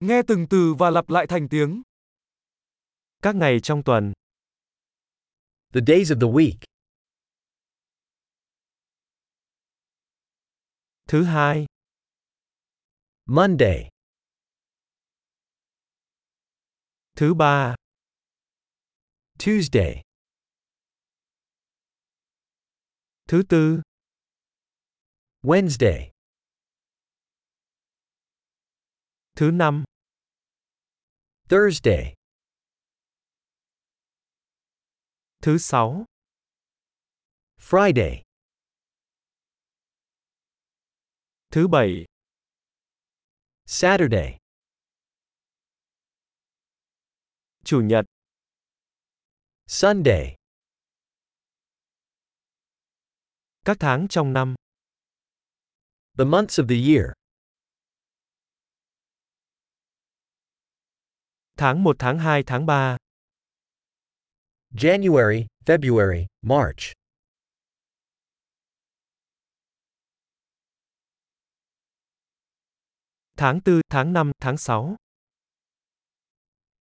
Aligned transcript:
Nghe 0.00 0.22
từng 0.28 0.46
từ 0.50 0.74
và 0.78 0.90
lặp 0.90 1.08
lại 1.08 1.26
thành 1.28 1.48
tiếng. 1.50 1.82
Các 3.22 3.36
ngày 3.36 3.58
trong 3.62 3.82
tuần. 3.84 4.12
The 5.72 5.80
days 5.86 6.12
of 6.12 6.20
the 6.20 6.26
week. 6.26 6.58
Thứ 11.08 11.24
hai. 11.24 11.66
Monday. 13.26 13.88
Thứ 17.16 17.34
ba. 17.34 17.74
Tuesday. 19.38 20.02
Thứ 23.28 23.42
tư. 23.48 23.80
Wednesday. 25.42 26.10
Thứ 29.36 29.50
năm. 29.50 29.84
Thursday. 31.50 32.14
Thứ 35.42 35.58
sáu. 35.58 36.04
Friday. 37.58 38.22
Thứ 41.50 41.68
bảy. 41.68 42.04
Saturday. 43.66 44.38
Chủ 47.64 47.80
nhật. 47.80 48.04
Sunday. 49.66 50.36
Các 53.64 53.76
tháng 53.80 54.06
trong 54.10 54.32
năm. 54.32 54.54
The 56.18 56.24
months 56.24 56.60
of 56.60 56.68
the 56.68 56.76
year. 56.76 57.19
Tháng 61.60 61.84
1 61.84 61.96
tháng 61.98 62.18
2 62.18 62.42
tháng 62.46 62.66
3. 62.66 62.96
January, 64.70 65.46
February, 65.66 66.26
March. 66.42 66.92
Tháng 73.36 73.60
4, 73.64 73.80
tháng 73.90 74.12
5, 74.12 74.32
tháng 74.40 74.56
6. 74.56 74.96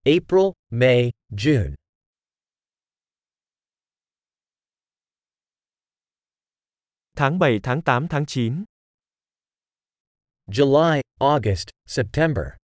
April, 0.05 0.53
May, 0.69 1.11
June. 1.29 1.75
Tháng 7.15 7.39
7, 7.39 7.59
tháng 7.63 7.81
8, 7.81 8.07
tháng 8.07 8.25
9. 8.25 8.63
July, 10.47 11.01
August, 11.19 11.69
September. 11.85 12.58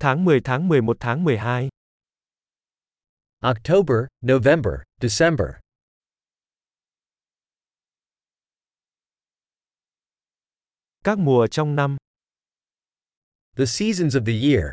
Tháng 0.00 0.24
10, 0.24 0.40
tháng 0.44 0.68
11, 0.68 0.96
tháng 1.00 1.24
12. 1.24 1.68
October, 3.42 4.06
November, 4.20 4.74
December. 5.00 5.48
Các 11.04 11.18
mùa 11.18 11.46
trong 11.50 11.76
năm. 11.76 11.96
The 13.56 13.66
seasons 13.66 14.16
of 14.16 14.24
the 14.26 14.32
year. 14.32 14.72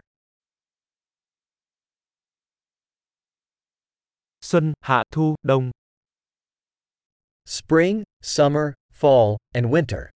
Xuân, 4.42 4.74
hạ, 4.82 5.04
thu, 5.12 5.36
đông. 5.44 5.72
Spring, 7.46 8.04
summer, 8.22 8.74
fall, 8.92 9.38
and 9.54 9.66
winter. 9.72 10.15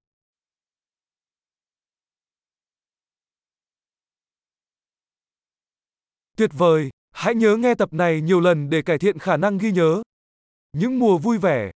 Tuyệt 6.39 6.51
vời! 6.57 6.89
Hãy 7.11 7.35
nhớ 7.35 7.55
nghe 7.55 7.75
tập 7.75 7.93
này 7.93 8.21
nhiều 8.21 8.39
lần 8.39 8.69
để 8.69 8.81
cải 8.81 8.97
thiện 8.97 9.19
khả 9.19 9.37
năng 9.37 9.57
ghi 9.57 9.71
nhớ. 9.71 10.01
Những 10.77 10.99
mùa 10.99 11.17
vui 11.17 11.37
vẻ 11.37 11.71